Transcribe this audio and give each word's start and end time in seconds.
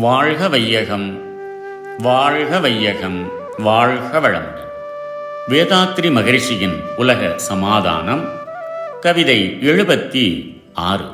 வாழ்க 0.00 0.48
வையகம் 0.48 1.20
வாழ்க 1.98 2.58
வையகம் 2.58 3.32
வாழ்க 3.58 4.20
வளமுடன். 4.20 4.66
வேதாத்ரி 5.48 6.10
மகரிஷியின் 6.12 6.82
உலக 6.96 7.32
சமாதானம் 7.36 8.28
கவிதை 9.00 9.58
எழுபத்தி 9.60 10.56
ஆறு. 10.74 11.04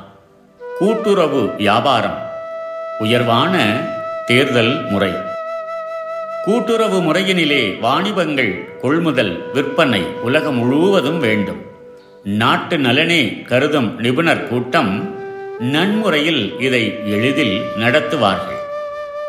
கூட்டுறவு 0.79 1.55
வியாபாரம் 1.57 2.18
உயர்வான 2.99 3.81
தேர்தல் 4.27 4.91
முறை. 4.91 5.12
கூட்டுறவு 6.45 7.01
முறையினிலே 7.01 7.80
வாணிபங்கள் 7.80 8.79
கொள்முதல் 8.80 9.53
விற்பனை 9.53 10.03
உலகம் 10.23 10.57
முழுவதும் 10.57 11.18
வேண்டும். 11.18 11.62
நாட்டு 12.25 12.79
நலனே 12.79 13.43
கருதும் 13.43 14.01
நிபுணர் 14.01 14.48
கூட்டம் 14.48 15.23
நன்முறையில் 15.59 16.61
இதை 16.61 16.98
எளிதில் 17.07 17.62
நடத்துவார்கள். 17.76 18.54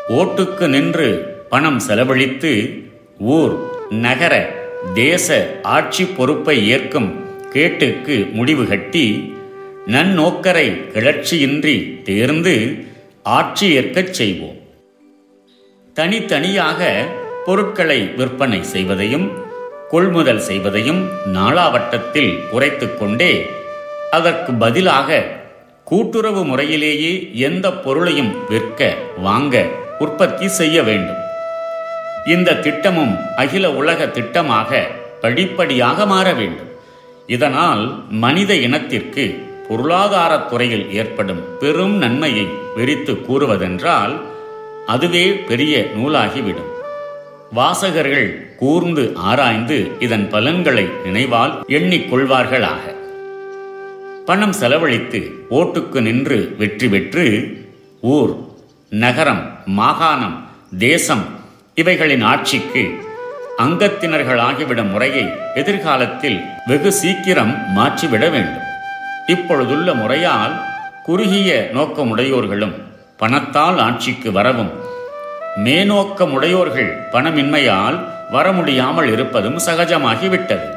ஓட்டுக்கு 0.08 0.66
நின்று 0.66 1.36
பணம் 1.48 1.78
செலவழித்து 1.78 2.82
ஊர் 3.18 3.68
நகர 3.90 4.50
தேச 4.94 5.58
ஆட்சி 5.62 6.04
பொறுப்பை 6.04 6.68
ஏற்கும் 6.68 7.24
கேட்டுக்கு 7.52 8.32
முடிவு 8.32 8.66
கட்டி 8.66 9.34
நன்னோக்கரை 9.86 10.68
கிளர்ச்சியின்றி 10.94 12.02
தேர்ந்து 12.02 12.84
ஆட்சி 13.22 13.70
ஏற்கச் 13.70 14.14
செய்வோம். 14.14 14.56
தனித்தனியாக 15.94 17.06
பொருட்களை 17.46 18.02
விற்பனை 18.02 18.62
செய்வதையும் 18.62 19.32
கொள்முதல் 19.88 20.40
செய்வதையும் 20.40 21.08
நாளாவட்டத்தில் 21.26 22.48
குறைத்து 22.50 22.94
கொண்டே 22.94 23.46
அதற்கு 24.10 24.52
பதிலாக 24.52 25.24
கூட்டுறவு 25.84 26.44
முறையிலேயே 26.44 27.30
எந்த 27.32 27.72
பொருளையும் 27.72 28.34
விற்க 28.48 28.94
வாங்க 29.16 29.66
உற்பத்தி 29.98 30.48
செய்ய 30.48 30.82
வேண்டும். 30.82 31.16
இந்த 32.26 32.54
திட்டமும் 32.54 33.18
அகில 33.36 33.72
உலக 33.72 34.06
திட்டமாக 34.06 34.82
படிப்படியாக 35.20 36.06
மாற 36.06 36.32
வேண்டும். 36.32 36.70
இதனால் 37.26 38.04
மனித 38.08 38.54
இனத்திற்கு 38.54 39.44
பொருளாதாரத் 39.68 40.48
துறையில் 40.48 40.92
ஏற்படும் 40.92 41.58
பெரும் 41.58 41.96
நன்மையை 41.96 42.46
விரித்து 42.76 43.12
கூறுவதென்றால் 43.12 44.20
அதுவே 44.86 45.32
பெரிய 45.32 45.86
நூலாகிவிடும். 45.96 46.74
வாசகர்கள் 47.52 48.54
கூர்ந்து 48.56 49.12
ஆராய்ந்து 49.14 49.90
இதன் 49.98 50.28
பலன்களை 50.28 50.88
நினைவால் 51.04 51.60
எண்ணிக்கொள்வார்களாக 51.68 52.94
பணம் 54.24 54.52
செலவழித்து 54.52 55.30
ஓட்டுக்கு 55.50 56.00
நின்று 56.00 56.54
வெற்றி 56.58 56.88
பெற்று 56.88 57.56
ஊர் 58.00 58.45
நகரம் 58.88 59.58
மாகாணம் 59.66 60.48
தேசம் 60.78 61.24
இவைகளின் 61.74 62.20
ஆட்சிக்கு 62.20 63.00
அங்கத்தினர்களாகிவிடும் 63.58 64.90
முறையை 64.90 65.32
எதிர்காலத்தில் 65.54 66.44
வெகு 66.66 66.92
சீக்கிரம் 66.92 67.72
மாற்றிவிட 67.72 68.28
வேண்டும். 68.28 68.62
இப்பொழுதுள்ள 69.26 69.94
முறையால் 69.94 70.60
குறுகிய 71.04 71.70
நோக்கமுடையோர்களும் 71.74 72.74
பணத்தால் 73.16 73.78
ஆட்சிக்கு 73.78 74.32
வரவும் 74.32 74.72
மேநோக்கமுடையோர்கள் 75.64 76.92
பணமின்மையால் 77.12 78.00
வர 78.30 78.52
முடியாமல் 78.52 79.12
இருப்பதும் 79.12 79.56
சகஜமாகிவிட்டது. 79.56 80.68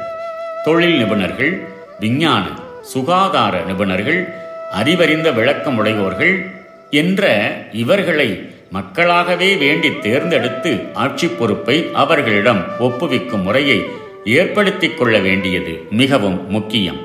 தொழில் 0.64 1.04
நிபுணர்கள் 1.04 1.66
விஞ்ஞான 1.98 2.44
சுகாதார 2.82 3.60
நிபுணர்கள் 3.60 4.34
அறிவறிந்த 4.72 5.30
விளக்கமுடையோர்கள் 5.30 6.58
என்ற 6.90 7.24
இவர்களை 7.72 8.28
மக்களாகவே 8.70 9.56
வேண்டி 9.56 9.98
தேர்ந்தெடுத்து 9.98 10.90
ஆட்சி 10.94 11.28
பொறுப்பை 11.28 11.90
அவர்களிடம் 11.92 12.62
ஒப்புவிக்கும் 12.80 13.42
முறையை 13.42 13.78
ஏற்படுத்திக் 14.24 14.98
கொள்ள 14.98 15.18
வேண்டியது 15.18 15.82
மிகவும் 15.90 16.50
முக்கியம் 16.50 17.00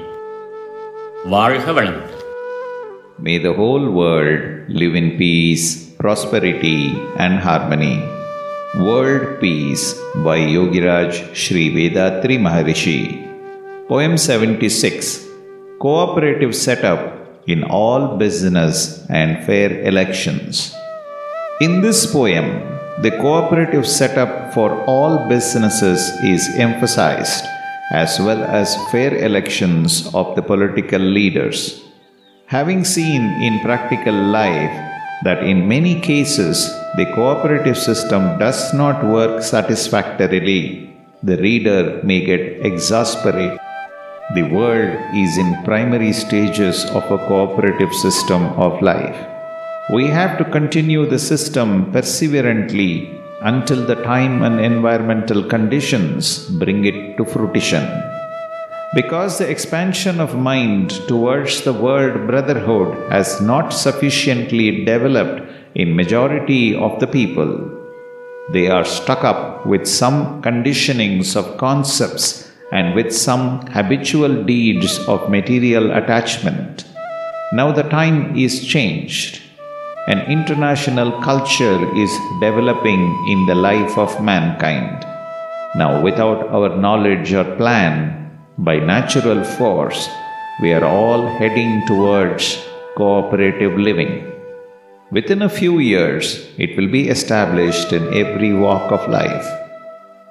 வாழ்க 1.26 1.72
வளமுடன் 1.72 2.12
May 3.24 3.38
the 3.38 3.54
whole 3.54 3.86
world 3.92 4.42
live 4.70 4.96
in 4.96 5.18
peace, 5.18 5.66
prosperity, 6.00 6.80
and 7.18 7.40
harmony. 7.40 7.94
World 8.78 9.40
Peace 9.40 9.86
by 10.26 10.38
Yogiraj 10.56 11.12
Sri 11.34 11.70
Vedatri 11.70 12.38
Maharishi. 12.38 12.98
Poem 13.88 14.18
76 14.18 15.12
Cooperative 15.80 16.54
Setup 16.56 17.02
in 17.48 17.64
All 17.64 18.18
Business 18.18 19.06
and 19.10 19.46
Fair 19.46 19.82
Elections. 19.82 20.74
In 21.62 21.82
this 21.82 22.06
poem, 22.12 22.48
the 23.02 23.12
cooperative 23.12 23.86
setup 23.88 24.54
for 24.54 24.84
all 24.86 25.28
businesses 25.30 26.00
is 26.24 26.48
emphasized, 26.56 27.46
as 27.92 28.20
well 28.20 28.44
as 28.44 28.76
fair 28.92 29.14
elections 29.24 30.14
of 30.14 30.36
the 30.36 30.42
political 30.42 31.00
leaders. 31.00 31.82
Having 32.48 32.86
seen 32.86 33.22
in 33.42 33.60
practical 33.60 34.14
life 34.14 34.76
that 35.24 35.44
in 35.44 35.68
many 35.68 36.00
cases 36.00 36.70
the 36.96 37.06
cooperative 37.14 37.78
system 37.78 38.40
does 38.40 38.74
not 38.74 39.04
work 39.04 39.44
satisfactorily, 39.44 40.96
the 41.22 41.38
reader 41.38 42.02
may 42.04 42.22
get 42.24 42.66
exasperated. 42.66 43.60
The 44.34 44.42
world 44.42 44.98
is 45.14 45.38
in 45.38 45.64
primary 45.64 46.12
stages 46.12 46.84
of 46.86 47.04
a 47.12 47.18
cooperative 47.28 47.94
system 47.94 48.42
of 48.58 48.82
life. 48.82 49.16
We 49.94 50.08
have 50.08 50.40
to 50.40 50.46
continue 50.46 51.06
the 51.06 51.20
system 51.20 51.92
perseverantly 51.92 53.22
until 53.42 53.86
the 53.86 54.02
time 54.02 54.42
and 54.42 54.60
environmental 54.60 55.44
conditions 55.44 56.50
bring 56.50 56.86
it 56.86 57.18
to 57.18 57.26
fruition. 57.26 57.86
Because 58.96 59.38
the 59.38 59.48
expansion 59.48 60.20
of 60.20 60.36
mind 60.36 60.90
towards 61.08 61.62
the 61.62 61.74
world 61.74 62.26
brotherhood 62.26 63.12
has 63.12 63.40
not 63.42 63.74
sufficiently 63.74 64.86
developed 64.86 65.48
in 65.76 65.96
majority 65.96 66.76
of 66.76 67.00
the 67.00 67.06
people, 67.06 67.70
they 68.54 68.72
are 68.72 68.86
stuck 68.86 69.24
up 69.24 69.68
with 69.68 69.86
some 69.86 70.42
conditionings 70.42 71.36
of 71.36 71.58
concepts 71.60 72.45
and 72.78 72.94
with 72.94 73.12
some 73.16 73.66
habitual 73.68 74.44
deeds 74.44 75.00
of 75.08 75.30
material 75.30 75.92
attachment. 75.92 76.86
Now 77.54 77.72
the 77.72 77.88
time 77.98 78.36
is 78.36 78.66
changed. 78.66 79.42
An 80.08 80.20
international 80.38 81.22
culture 81.22 81.80
is 82.04 82.12
developing 82.42 83.02
in 83.34 83.46
the 83.46 83.56
life 83.56 83.98
of 83.98 84.22
mankind. 84.22 85.06
Now, 85.76 86.02
without 86.02 86.48
our 86.50 86.76
knowledge 86.78 87.34
or 87.34 87.56
plan, 87.56 88.32
by 88.58 88.78
natural 88.80 89.44
force, 89.44 90.08
we 90.62 90.74
are 90.74 90.86
all 90.86 91.28
heading 91.40 91.86
towards 91.88 92.62
cooperative 92.96 93.78
living. 93.78 94.32
Within 95.12 95.42
a 95.42 95.50
few 95.50 95.80
years, 95.80 96.48
it 96.58 96.78
will 96.78 96.90
be 96.90 97.10
established 97.10 97.94
in 97.94 98.14
every 98.14 98.54
walk 98.54 98.92
of 98.92 99.10
life. 99.10 99.65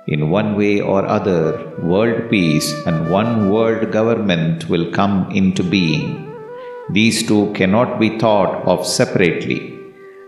In 0.07 0.29
one 0.29 0.55
way 0.55 0.83
or 0.83 1.07
other, 1.07 1.73
world 1.83 2.29
peace 2.29 2.71
and 2.85 3.09
one 3.09 3.51
world 3.51 3.91
government 3.91 4.69
will 4.69 4.93
come 4.93 5.31
into 5.31 5.63
being. 5.63 6.31
These 6.91 7.27
two 7.27 7.53
cannot 7.55 7.99
be 7.99 8.19
thought 8.19 8.67
of 8.67 8.87
separately. 8.87 9.73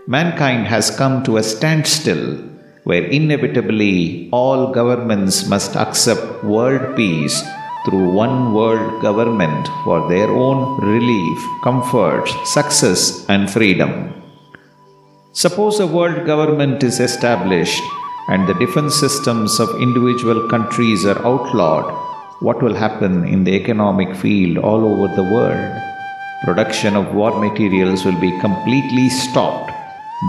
Mankind 0.07 0.65
has 0.65 0.89
come 0.89 1.23
to 1.25 1.37
a 1.37 1.43
standstill 1.43 2.37
where 2.85 3.03
inevitably 3.03 4.29
all 4.31 4.71
governments 4.73 5.47
must 5.47 5.75
accept 5.75 6.43
world 6.43 6.95
peace 6.95 7.43
through 7.85 8.09
one 8.09 8.55
world 8.55 8.99
government 9.03 9.67
for 9.83 10.09
their 10.09 10.29
own 10.29 10.81
relief, 10.81 11.39
comfort, 11.63 12.25
success, 12.45 13.25
and 13.29 13.47
freedom. 13.47 14.11
Suppose 15.33 15.79
a 15.79 15.85
world 15.85 16.25
government 16.25 16.81
is 16.83 16.99
established 16.99 17.83
and 18.29 18.47
the 18.47 18.53
defense 18.55 18.95
systems 18.99 19.59
of 19.59 19.81
individual 19.81 20.47
countries 20.49 21.05
are 21.05 21.25
outlawed, 21.25 21.85
what 22.41 22.61
will 22.61 22.75
happen 22.75 23.25
in 23.25 23.43
the 23.43 23.53
economic 23.53 24.15
field 24.15 24.57
all 24.57 24.85
over 24.85 25.15
the 25.15 25.23
world? 25.23 25.81
Production 26.43 26.95
of 26.95 27.15
war 27.15 27.39
materials 27.39 28.05
will 28.05 28.19
be 28.19 28.39
completely 28.39 29.09
stopped. 29.09 29.71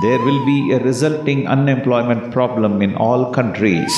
There 0.03 0.19
will 0.19 0.47
be 0.47 0.73
a 0.73 0.79
resulting 0.79 1.49
unemployment 1.49 2.33
problem 2.33 2.83
in 2.83 2.95
all 2.95 3.33
countries, 3.33 3.93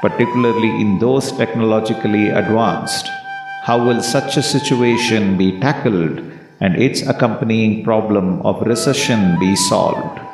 particularly 0.00 0.68
in 0.80 0.98
those 0.98 1.32
technologically 1.32 2.28
advanced. 2.28 3.08
How 3.62 3.84
will 3.84 4.02
such 4.02 4.36
a 4.36 4.42
situation 4.42 5.36
be 5.36 5.58
tackled 5.60 6.20
and 6.60 6.76
its 6.76 7.02
accompanying 7.02 7.84
problem 7.84 8.42
of 8.42 8.62
recession 8.66 9.38
be 9.40 9.56
solved? 9.56 10.25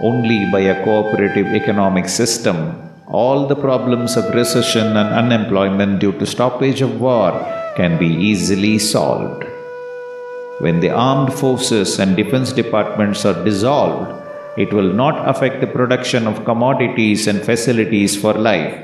Only 0.00 0.44
by 0.52 0.60
a 0.60 0.84
cooperative 0.84 1.46
economic 1.54 2.06
system, 2.10 2.90
all 3.08 3.46
the 3.46 3.56
problems 3.56 4.18
of 4.18 4.34
recession 4.34 4.88
and 4.88 5.08
unemployment 5.08 6.00
due 6.00 6.12
to 6.18 6.26
stoppage 6.26 6.82
of 6.82 7.00
war 7.00 7.32
can 7.76 7.98
be 7.98 8.06
easily 8.06 8.78
solved. 8.78 9.44
When 10.58 10.80
the 10.80 10.90
armed 10.90 11.32
forces 11.32 11.98
and 11.98 12.14
defense 12.14 12.52
departments 12.52 13.24
are 13.24 13.42
dissolved, 13.42 14.12
it 14.58 14.70
will 14.70 14.92
not 14.92 15.26
affect 15.26 15.62
the 15.62 15.66
production 15.66 16.26
of 16.26 16.44
commodities 16.44 17.26
and 17.26 17.42
facilities 17.42 18.14
for 18.14 18.34
life. 18.34 18.78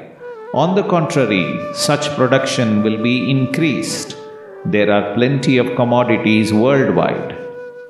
On 0.55 0.75
the 0.75 0.83
contrary, 0.85 1.47
such 1.75 2.09
production 2.17 2.83
will 2.83 3.03
be 3.03 3.31
increased. 3.31 4.17
There 4.65 4.91
are 4.91 5.15
plenty 5.15 5.59
of 5.59 5.77
commodities 5.77 6.55
worldwide. 6.55 7.37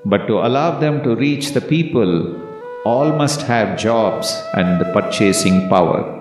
But 0.04 0.26
to 0.26 0.38
allow 0.38 0.80
them 0.80 1.04
to 1.04 1.14
reach 1.14 1.52
the 1.52 1.60
people, 1.60 2.50
all 2.84 3.12
must 3.12 3.42
have 3.42 3.78
jobs 3.78 4.34
and 4.54 4.80
the 4.80 4.92
purchasing 4.92 5.68
power. 5.68 6.18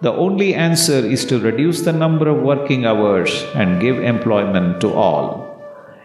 The 0.00 0.12
only 0.12 0.54
answer 0.54 0.98
is 0.98 1.24
to 1.24 1.40
reduce 1.40 1.80
the 1.80 1.92
number 1.92 2.28
of 2.28 2.42
working 2.42 2.86
hours 2.86 3.44
and 3.54 3.80
give 3.80 3.98
employment 3.98 4.80
to 4.82 4.92
all. 4.92 5.44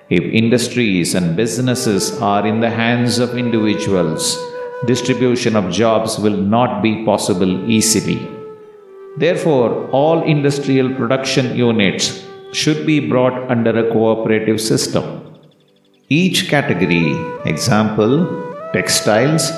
If 0.09 0.23
industries 0.23 1.13
and 1.13 1.35
businesses 1.35 2.19
are 2.19 2.45
in 2.45 2.59
the 2.59 2.71
hands 2.71 3.19
of 3.19 3.37
individuals, 3.37 4.37
distribution 4.87 5.55
of 5.55 5.71
jobs 5.71 6.17
will 6.17 6.37
not 6.37 6.81
be 6.81 7.05
possible 7.05 7.69
easily. 7.69 8.27
Therefore, 9.17 9.87
all 9.91 10.23
industrial 10.23 10.93
production 10.95 11.55
units 11.55 12.25
should 12.51 12.87
be 12.87 12.99
brought 12.99 13.49
under 13.49 13.77
a 13.77 13.91
cooperative 13.93 14.59
system. 14.59 15.37
Each 16.09 16.49
category, 16.49 17.15
example, 17.45 18.25
textiles, 18.73 19.51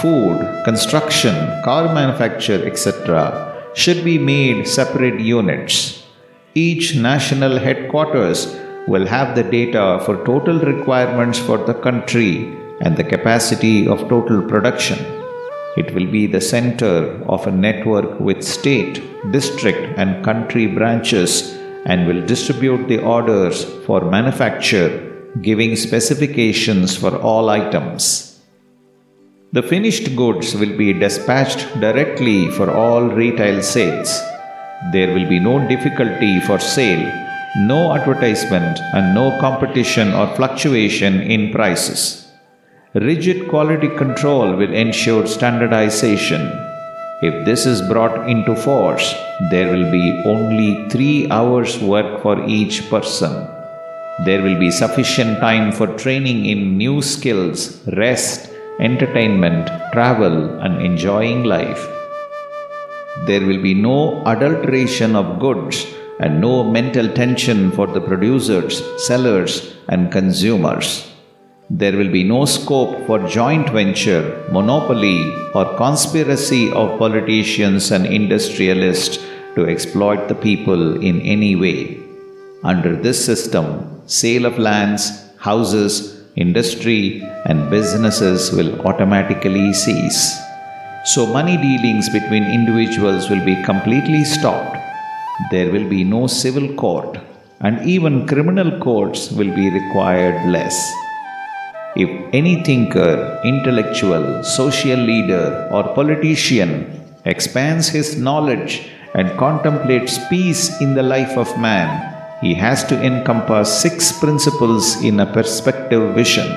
food, 0.00 0.38
construction, 0.64 1.34
car 1.62 1.92
manufacture, 1.94 2.66
etc., 2.66 3.70
should 3.74 4.04
be 4.04 4.18
made 4.18 4.66
separate 4.66 5.20
units. 5.20 6.02
Each 6.54 6.94
national 6.94 7.58
headquarters 7.58 8.54
will 8.86 9.06
have 9.06 9.34
the 9.34 9.42
data 9.42 10.00
for 10.04 10.24
total 10.24 10.58
requirements 10.60 11.38
for 11.38 11.58
the 11.58 11.74
country 11.74 12.52
and 12.80 12.96
the 12.96 13.04
capacity 13.04 13.86
of 13.86 14.08
total 14.08 14.42
production. 14.42 14.98
It 15.76 15.94
will 15.94 16.06
be 16.06 16.26
the 16.26 16.40
center 16.40 17.22
of 17.26 17.46
a 17.46 17.50
network 17.50 18.20
with 18.20 18.42
state, 18.42 19.02
district, 19.30 19.98
and 19.98 20.24
country 20.24 20.66
branches 20.66 21.56
and 21.86 22.06
will 22.06 22.24
distribute 22.26 22.88
the 22.88 23.02
orders 23.02 23.64
for 23.86 24.10
manufacture, 24.10 24.90
giving 25.40 25.74
specifications 25.76 26.96
for 26.96 27.16
all 27.16 27.48
items. 27.48 28.31
The 29.54 29.62
finished 29.62 30.16
goods 30.16 30.54
will 30.54 30.74
be 30.78 30.94
dispatched 30.94 31.78
directly 31.78 32.50
for 32.52 32.70
all 32.70 33.02
retail 33.02 33.60
sales. 33.60 34.10
There 34.94 35.12
will 35.12 35.28
be 35.28 35.38
no 35.38 35.68
difficulty 35.68 36.40
for 36.40 36.58
sale, 36.58 37.04
no 37.68 37.94
advertisement, 37.94 38.78
and 38.94 39.14
no 39.14 39.38
competition 39.40 40.14
or 40.14 40.34
fluctuation 40.36 41.20
in 41.20 41.52
prices. 41.52 42.26
Rigid 42.94 43.50
quality 43.50 43.88
control 43.88 44.56
will 44.56 44.72
ensure 44.72 45.26
standardization. 45.26 46.50
If 47.20 47.44
this 47.44 47.66
is 47.66 47.82
brought 47.82 48.30
into 48.30 48.56
force, 48.56 49.12
there 49.50 49.70
will 49.70 49.90
be 49.92 50.22
only 50.24 50.88
three 50.88 51.30
hours' 51.30 51.78
work 51.78 52.22
for 52.22 52.42
each 52.48 52.88
person. 52.88 53.46
There 54.24 54.42
will 54.42 54.58
be 54.58 54.70
sufficient 54.70 55.40
time 55.40 55.72
for 55.72 55.88
training 55.98 56.46
in 56.46 56.78
new 56.78 57.02
skills, 57.02 57.86
rest, 57.86 58.48
entertainment, 58.80 59.68
travel, 59.92 60.60
and 60.60 60.80
enjoying 60.80 61.44
life. 61.44 61.86
There 63.26 63.44
will 63.46 63.62
be 63.62 63.74
no 63.74 64.22
adulteration 64.26 65.14
of 65.14 65.38
goods 65.38 65.86
and 66.20 66.40
no 66.40 66.64
mental 66.64 67.08
tension 67.08 67.70
for 67.72 67.86
the 67.86 68.00
producers, 68.00 68.82
sellers, 69.06 69.74
and 69.88 70.10
consumers. 70.10 71.08
There 71.70 71.96
will 71.96 72.10
be 72.10 72.24
no 72.24 72.44
scope 72.44 73.06
for 73.06 73.18
joint 73.28 73.70
venture, 73.70 74.44
monopoly, 74.50 75.32
or 75.54 75.76
conspiracy 75.76 76.70
of 76.72 76.98
politicians 76.98 77.90
and 77.90 78.06
industrialists 78.06 79.18
to 79.54 79.66
exploit 79.66 80.28
the 80.28 80.34
people 80.34 81.02
in 81.02 81.20
any 81.20 81.56
way. 81.56 81.98
Under 82.64 82.94
this 82.94 83.24
system, 83.24 84.02
sale 84.06 84.46
of 84.46 84.58
lands, 84.58 85.28
houses, 85.38 86.21
industry, 86.36 87.22
and 87.46 87.70
businesses 87.70 88.52
will 88.52 88.80
automatically 88.86 89.72
cease. 89.72 90.38
So, 91.04 91.26
money 91.26 91.56
dealings 91.56 92.08
between 92.08 92.44
individuals 92.44 93.28
will 93.28 93.44
be 93.44 93.62
completely 93.64 94.24
stopped. 94.24 94.78
There 95.50 95.70
will 95.72 95.88
be 95.88 96.04
no 96.04 96.26
civil 96.26 96.74
court, 96.74 97.18
and 97.60 97.84
even 97.88 98.26
criminal 98.26 98.78
courts 98.78 99.30
will 99.30 99.54
be 99.54 99.70
required 99.70 100.48
less. 100.48 100.92
If 101.96 102.08
any 102.32 102.62
thinker, 102.62 103.40
intellectual, 103.44 104.42
social 104.42 104.98
leader, 104.98 105.68
or 105.72 105.94
politician 105.94 106.70
expands 107.24 107.88
his 107.88 108.16
knowledge 108.16 108.88
and 109.14 109.36
contemplates 109.38 110.18
peace 110.30 110.80
in 110.80 110.94
the 110.94 111.02
life 111.02 111.36
of 111.36 111.58
man, 111.58 112.11
he 112.42 112.52
has 112.54 112.82
to 112.90 113.00
encompass 113.08 113.80
six 113.80 114.12
principles 114.18 115.02
in 115.08 115.20
a 115.20 115.32
perspective 115.38 116.14
vision 116.14 116.48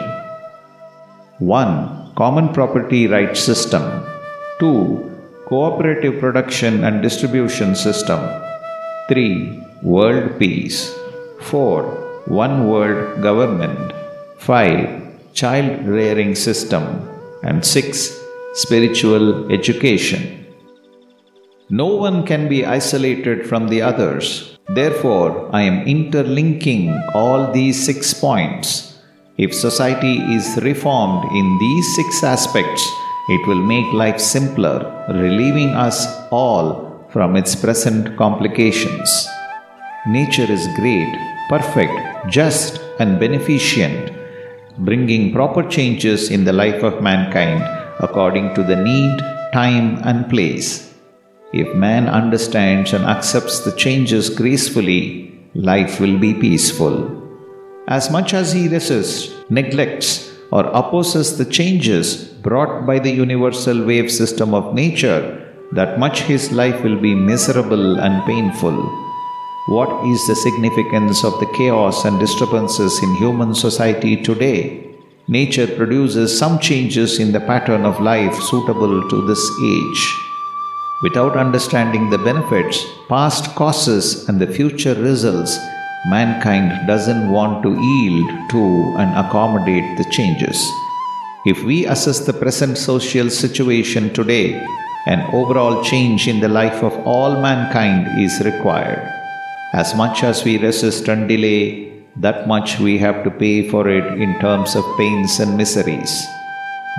1. 1.40 2.14
Common 2.16 2.48
property 2.54 3.08
rights 3.08 3.42
system, 3.42 3.84
2. 4.60 5.12
Cooperative 5.50 6.20
production 6.20 6.86
and 6.86 7.02
distribution 7.02 7.76
system, 7.76 8.20
3. 9.10 9.62
World 9.84 10.40
peace, 10.40 10.96
4. 11.42 11.84
One 12.28 12.70
world 12.70 13.22
government, 13.22 13.92
5. 14.38 15.34
Child 15.34 15.86
rearing 15.86 16.34
system, 16.36 16.84
and 17.44 17.64
6. 17.64 18.18
Spiritual 18.54 19.52
education. 19.52 20.35
No 21.70 21.88
one 21.88 22.26
can 22.26 22.48
be 22.48 22.66
isolated 22.66 23.48
from 23.48 23.68
the 23.68 23.82
others 23.82 24.56
Therefore, 24.70 25.48
I 25.54 25.62
am 25.62 25.88
interlinking 25.88 27.00
all 27.14 27.52
these 27.52 27.86
six 27.86 28.16
points. 28.16 28.98
If 29.38 29.54
society 29.54 30.18
is 30.18 30.58
reformed 30.64 31.32
in 31.32 31.58
these 31.60 31.96
six 31.96 32.24
aspects, 32.24 32.84
it 33.30 33.48
will 33.48 33.62
make 33.62 33.94
life 33.94 34.20
simpler, 34.20 35.06
relieving 35.10 35.70
us 35.70 36.08
all 36.32 37.06
from 37.10 37.36
its 37.36 37.56
present 37.56 38.18
complications. 38.18 39.28
Nature 40.08 40.52
is 40.52 40.68
great, 40.76 41.14
perfect, 41.48 41.94
just, 42.30 42.82
and 43.00 43.20
beneficent, 43.20 44.12
bringing 44.80 45.32
proper 45.32 45.62
changes 45.62 46.32
in 46.32 46.44
the 46.44 46.54
life 46.54 46.82
of 46.82 47.04
mankind 47.04 47.62
according 48.00 48.56
to 48.56 48.64
the 48.64 48.76
need, 48.76 49.20
time, 49.54 50.00
and 50.04 50.28
place. 50.28 50.85
If 51.56 51.74
man 51.74 52.10
understands 52.10 52.92
and 52.92 53.06
accepts 53.06 53.62
the 53.62 53.72
changes 53.72 54.30
gracefully, 54.30 55.34
life 55.54 56.02
will 56.02 56.20
be 56.20 56.34
peaceful. 56.34 56.98
As 57.88 58.12
much 58.12 58.34
as 58.34 58.52
he 58.52 58.68
resists, 58.68 59.34
neglects, 59.50 60.34
or 60.52 60.66
opposes 60.66 61.38
the 61.38 61.46
changes 61.46 62.26
brought 62.48 62.86
by 62.86 63.00
the 63.00 63.10
universal 63.10 63.86
wave 63.86 64.12
system 64.12 64.54
of 64.54 64.74
nature, 64.74 65.22
that 65.72 65.98
much 65.98 66.24
his 66.24 66.52
life 66.52 66.84
will 66.84 67.00
be 67.00 67.16
miserable 67.16 68.02
and 68.02 68.26
painful. 68.26 68.76
What 69.68 70.06
is 70.08 70.28
the 70.28 70.36
significance 70.36 71.24
of 71.24 71.40
the 71.40 71.52
chaos 71.56 72.04
and 72.04 72.20
disturbances 72.20 73.02
in 73.02 73.16
human 73.16 73.56
society 73.56 74.22
today? 74.22 74.94
Nature 75.30 75.68
produces 75.68 76.38
some 76.38 76.60
changes 76.60 77.18
in 77.18 77.32
the 77.32 77.40
pattern 77.40 77.86
of 77.86 78.02
life 78.02 78.36
suitable 78.44 79.08
to 79.08 79.26
this 79.26 79.50
age. 79.64 80.35
Without 81.04 81.36
understanding 81.36 82.10
the 82.10 82.18
benefits, 82.18 82.86
past 83.10 83.54
causes, 83.56 84.30
and 84.30 84.40
the 84.40 84.48
future 84.48 84.96
results, 84.96 85.60
mankind 86.08 86.88
doesn't 86.88 87.30
want 87.30 87.62
to 87.64 87.70
yield 87.70 88.50
to 88.50 88.96
and 88.98 89.12
accommodate 89.18 89.98
the 89.98 90.10
changes. 90.10 90.58
If 91.46 91.62
we 91.64 91.86
assess 91.86 92.20
the 92.20 92.34
present 92.34 92.78
social 92.78 93.30
situation 93.30 94.14
today, 94.14 94.66
an 95.06 95.22
overall 95.36 95.84
change 95.84 96.30
in 96.30 96.40
the 96.40 96.48
life 96.48 96.82
of 96.82 96.94
all 97.06 97.42
mankind 97.42 98.18
is 98.20 98.40
required. 98.46 99.12
As 99.74 99.94
much 99.96 100.24
as 100.24 100.46
we 100.46 100.58
resist 100.58 101.10
and 101.10 101.28
delay, 101.28 102.04
that 102.16 102.48
much 102.48 102.80
we 102.80 102.98
have 103.00 103.26
to 103.26 103.32
pay 103.32 103.70
for 103.70 103.90
it 103.90 104.06
in 104.18 104.40
terms 104.40 104.78
of 104.78 104.98
pains 104.98 105.42
and 105.42 105.58
miseries. 105.58 106.26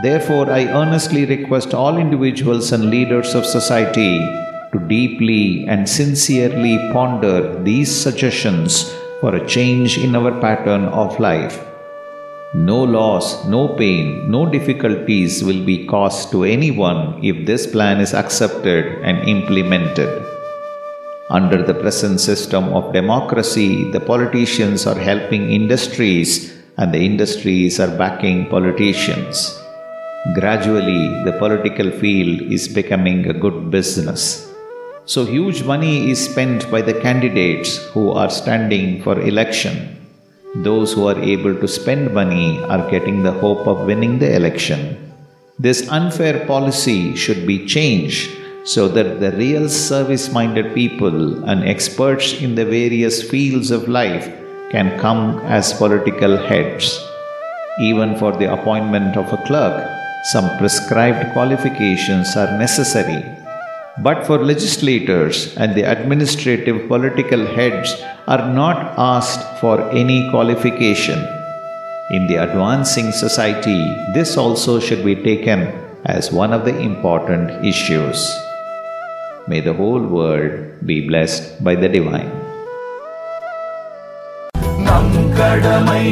Therefore, 0.02 0.50
I 0.50 0.66
earnestly 0.66 1.24
request 1.24 1.72
all 1.72 1.96
individuals 1.96 2.72
and 2.72 2.90
leaders 2.90 3.34
of 3.34 3.46
society 3.46 4.18
to 4.72 4.78
deeply 4.88 5.66
and 5.68 5.88
sincerely 5.88 6.76
ponder 6.92 7.62
these 7.62 7.90
suggestions 7.90 8.92
for 9.22 9.34
a 9.34 9.46
change 9.46 9.96
in 9.96 10.14
our 10.14 10.38
pattern 10.38 10.84
of 10.84 11.18
life. 11.18 11.64
No 12.54 12.82
loss, 12.82 13.46
no 13.46 13.68
pain, 13.68 14.30
no 14.30 14.44
difficulties 14.44 15.42
will 15.42 15.64
be 15.64 15.86
caused 15.86 16.30
to 16.30 16.44
anyone 16.44 17.24
if 17.24 17.46
this 17.46 17.66
plan 17.66 17.98
is 17.98 18.12
accepted 18.12 19.02
and 19.02 19.26
implemented. 19.26 20.22
Under 21.30 21.62
the 21.62 21.74
present 21.74 22.20
system 22.20 22.64
of 22.64 22.92
democracy, 22.92 23.90
the 23.92 24.00
politicians 24.00 24.86
are 24.86 24.98
helping 24.98 25.50
industries 25.50 26.54
and 26.76 26.92
the 26.92 27.04
industries 27.04 27.80
are 27.80 27.96
backing 27.96 28.46
politicians. 28.46 29.58
Gradually, 30.35 31.23
the 31.25 31.37
political 31.38 31.90
field 31.90 32.40
is 32.50 32.66
becoming 32.66 33.28
a 33.28 33.33
good 33.33 33.71
business. 33.71 34.52
So, 35.04 35.25
huge 35.25 35.62
money 35.62 36.11
is 36.11 36.25
spent 36.28 36.68
by 36.68 36.83
the 36.83 36.95
candidates 36.95 37.76
who 37.92 38.11
are 38.11 38.28
standing 38.28 39.02
for 39.02 39.21
election. 39.21 39.97
Those 40.56 40.92
who 40.92 41.06
are 41.06 41.18
able 41.21 41.54
to 41.54 41.68
spend 41.68 42.12
money 42.12 42.59
are 42.64 42.90
getting 42.90 43.23
the 43.23 43.33
hope 43.33 43.68
of 43.68 43.87
winning 43.87 44.18
the 44.18 44.35
election. 44.35 45.12
This 45.61 45.88
unfair 45.90 46.45
policy 46.45 47.14
should 47.14 47.47
be 47.47 47.64
changed 47.64 48.30
so 48.64 48.88
that 48.88 49.21
the 49.21 49.30
real 49.33 49.68
service 49.68 50.33
minded 50.33 50.75
people 50.75 51.45
and 51.45 51.62
experts 51.62 52.33
in 52.42 52.56
the 52.56 52.64
various 52.64 53.23
fields 53.23 53.71
of 53.71 53.87
life 53.87 54.26
can 54.73 54.99
come 54.99 55.38
as 55.45 55.73
political 55.73 56.37
heads. 56.37 56.99
Even 57.80 58.18
for 58.18 58.33
the 58.33 58.52
appointment 58.52 59.16
of 59.16 59.33
a 59.33 59.37
clerk, 59.47 59.95
some 60.25 60.57
prescribed 60.57 61.33
qualifications 61.33 62.35
are 62.35 62.57
necessary. 62.57 63.23
But 64.00 64.25
for 64.25 64.38
legislators 64.38 65.55
and 65.57 65.75
the 65.75 65.83
administrative 65.83 66.88
political 66.88 67.45
heads 67.45 67.95
are 68.27 68.47
not 68.53 68.93
asked 68.97 69.59
for 69.59 69.89
any 69.91 70.29
qualification. 70.29 71.19
In 72.11 72.27
the 72.27 72.35
advancing 72.35 73.11
society, 73.11 73.81
this 74.13 74.38
also 74.38 74.79
should 74.79 75.03
be 75.03 75.15
taken 75.15 75.59
as 76.05 76.31
one 76.31 76.53
of 76.53 76.65
the 76.65 76.77
important 76.79 77.65
issues. 77.65 78.29
May 79.47 79.59
the 79.61 79.73
whole 79.73 80.05
world 80.05 80.85
be 80.85 81.07
blessed 81.07 81.63
by 81.63 81.75
the 81.75 81.89
divine. 81.89 82.31
நம் 84.88 85.15
கடமை 85.38 86.05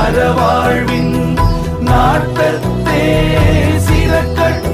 அறவாழ்வின் 0.00 1.15
நாட்டத்தே 1.97 3.03
சிறக்கட்டும் 3.85 4.66